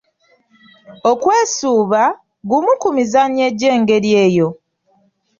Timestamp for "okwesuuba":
1.11-2.03